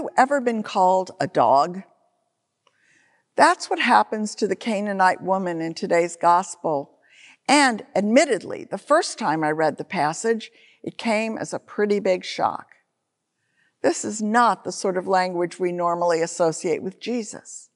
[0.00, 1.82] you ever been called a dog?
[3.36, 6.92] That's what happens to the Canaanite woman in today's gospel.
[7.46, 10.50] And admittedly, the first time I read the passage,
[10.82, 12.68] it came as a pretty big shock.
[13.82, 17.68] This is not the sort of language we normally associate with Jesus.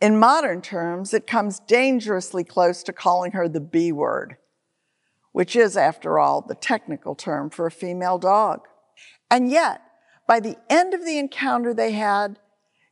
[0.00, 4.36] In modern terms, it comes dangerously close to calling her the B word,
[5.32, 8.60] which is, after all, the technical term for a female dog.
[9.28, 9.80] And yet,
[10.26, 12.38] by the end of the encounter they had,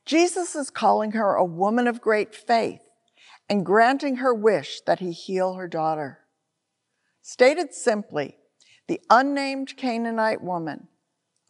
[0.04, 2.82] Jesus is calling her a woman of great faith
[3.48, 6.20] and granting her wish that he heal her daughter.
[7.20, 8.36] Stated simply,
[8.88, 10.88] the unnamed Canaanite woman,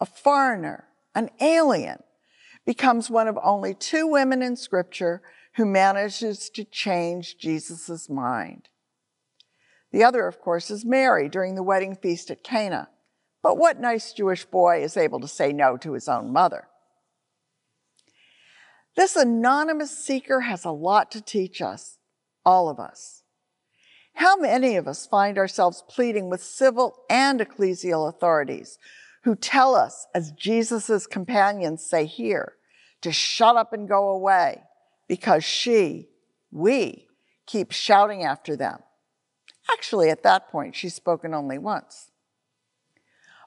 [0.00, 2.02] a foreigner, an alien,
[2.66, 5.22] becomes one of only two women in Scripture
[5.56, 8.68] who manages to change Jesus' mind.
[9.90, 12.88] The other, of course, is Mary during the wedding feast at Cana.
[13.42, 16.68] But what nice Jewish boy is able to say no to his own mother?
[18.96, 21.98] This anonymous seeker has a lot to teach us,
[22.44, 23.22] all of us.
[24.14, 28.78] How many of us find ourselves pleading with civil and ecclesial authorities
[29.24, 32.54] who tell us, as Jesus' companions say here,
[33.00, 34.62] to shut up and go away
[35.08, 36.08] because she,
[36.50, 37.08] we,
[37.46, 38.80] keep shouting after them?
[39.72, 42.11] Actually, at that point, she's spoken only once.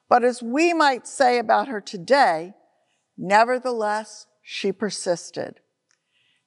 [0.10, 2.54] But as we might say about her today,
[3.18, 5.60] nevertheless, she persisted.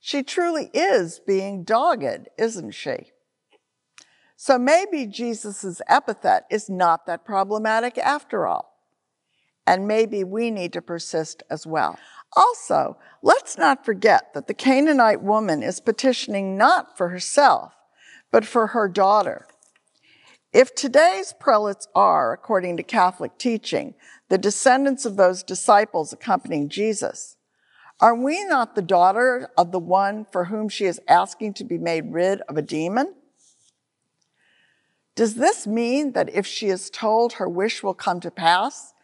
[0.01, 3.13] She truly is being dogged, isn't she?
[4.37, 8.77] So maybe Jesus' epithet is not that problematic after all.
[9.67, 11.99] And maybe we need to persist as well.
[12.37, 17.75] Also, let's not forget that the Canaanite woman is petitioning not for herself,
[18.31, 19.47] but for her daughter.
[20.59, 23.95] If today's prelates are, according to Catholic teaching,
[24.29, 27.37] the descendants of those disciples accompanying Jesus,
[28.01, 31.79] are we not the daughter of the one for whom she is asking to be
[31.79, 33.15] made rid of a demon?
[35.15, 38.95] Does this mean that if she is told her wish will come to pass,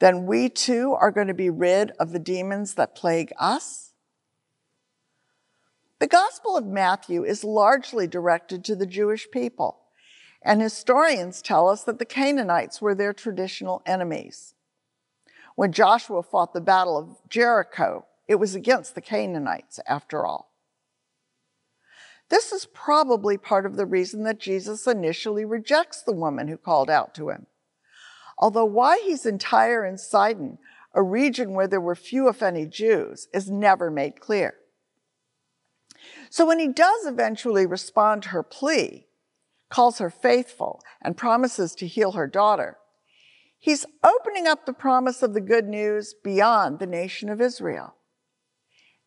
[0.00, 3.92] then we too are going to be rid of the demons that plague us?
[6.00, 9.85] The Gospel of Matthew is largely directed to the Jewish people,
[10.46, 14.54] and historians tell us that the Canaanites were their traditional enemies.
[15.56, 20.52] When Joshua fought the Battle of Jericho, it was against the Canaanites, after all.
[22.28, 26.90] This is probably part of the reason that Jesus initially rejects the woman who called
[26.90, 27.46] out to him.
[28.38, 30.58] Although why he's in Tyre and Sidon,
[30.94, 34.54] a region where there were few, if any, Jews, is never made clear.
[36.30, 39.05] So when he does eventually respond to her plea,
[39.68, 42.76] calls her faithful, and promises to heal her daughter,
[43.58, 47.94] he's opening up the promise of the good news beyond the nation of Israel.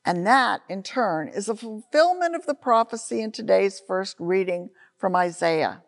[0.05, 5.15] And that, in turn, is a fulfillment of the prophecy in today's first reading from
[5.15, 5.83] Isaiah.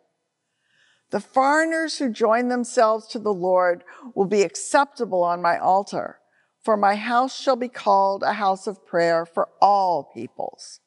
[1.10, 3.84] The foreigners who join themselves to the Lord
[4.14, 6.20] will be acceptable on my altar,
[6.62, 10.80] for my house shall be called a house of prayer for all peoples.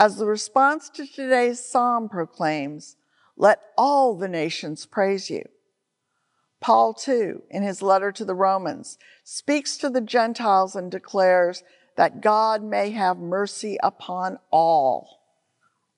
[0.00, 2.96] As the response to today's psalm proclaims,
[3.36, 5.44] let all the nations praise you.
[6.60, 11.62] Paul, too, in his letter to the Romans, speaks to the Gentiles and declares
[11.96, 15.20] that God may have mercy upon all,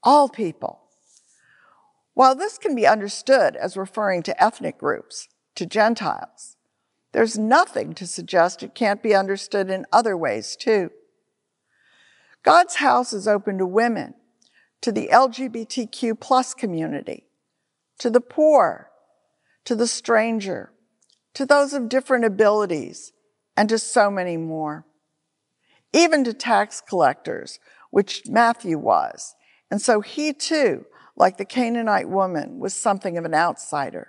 [0.02, 0.80] all people.
[2.14, 6.56] While this can be understood as referring to ethnic groups, to Gentiles,
[7.12, 10.90] there's nothing to suggest it can't be understood in other ways too.
[12.42, 14.14] God's house is open to women,
[14.80, 17.26] to the LGBTQ plus community,
[17.98, 18.90] to the poor,
[19.64, 20.72] to the stranger,
[21.34, 23.12] to those of different abilities,
[23.56, 24.86] and to so many more
[25.92, 27.58] even to tax collectors,
[27.90, 29.34] which Matthew was.
[29.70, 30.86] And so he too,
[31.16, 34.08] like the Canaanite woman, was something of an outsider.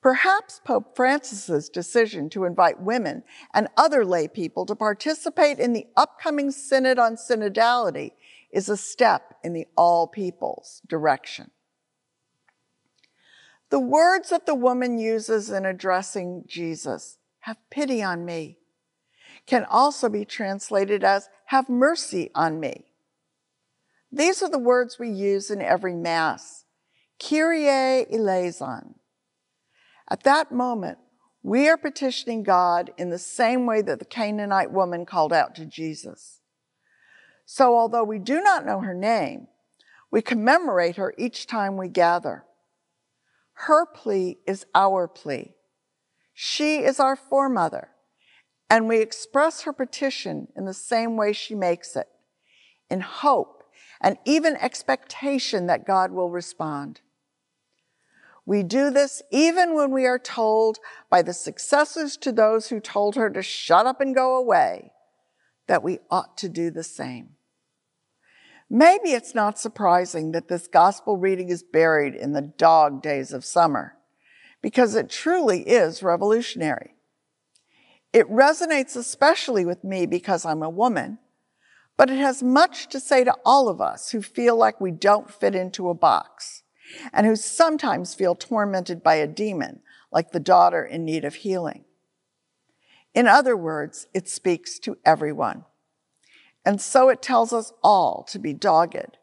[0.00, 5.86] Perhaps Pope Francis's decision to invite women and other lay people to participate in the
[5.96, 8.12] upcoming Synod on Synodality
[8.52, 11.50] is a step in the all peoples direction.
[13.70, 18.58] The words that the woman uses in addressing Jesus, have pity on me,
[19.46, 22.86] can also be translated as, have mercy on me.
[24.10, 26.64] These are the words we use in every Mass.
[27.18, 28.94] Kyrie eleison.
[30.10, 30.98] At that moment,
[31.42, 35.66] we are petitioning God in the same way that the Canaanite woman called out to
[35.66, 36.40] Jesus.
[37.44, 39.48] So, although we do not know her name,
[40.10, 42.44] we commemorate her each time we gather.
[43.52, 45.54] Her plea is our plea.
[46.34, 47.88] She is our foremother,
[48.70, 52.06] and we express her petition in the same way she makes it,
[52.90, 53.58] in hope
[54.00, 57.00] and even expectation that God will respond.
[58.48, 60.78] We do this even when we are told
[61.10, 64.90] by the successors to those who told her to shut up and go away
[65.66, 67.34] that we ought to do the same.
[68.70, 73.44] Maybe it's not surprising that this gospel reading is buried in the dog days of
[73.44, 73.98] summer,
[74.62, 76.94] because it truly is revolutionary.
[78.14, 81.18] It resonates especially with me because I'm a woman,
[81.98, 85.30] but it has much to say to all of us who feel like we don't
[85.30, 86.62] fit into a box
[87.12, 89.80] and who sometimes feel tormented by a demon,
[90.10, 91.84] like the daughter in need of healing.
[93.14, 95.64] In other words, it speaks to everyone.
[96.64, 99.16] And so it tells us all to be dogged,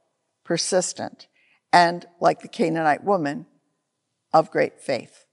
[0.43, 1.27] persistent,
[1.71, 3.45] and, like the Canaanite woman,
[4.33, 5.24] of great faith.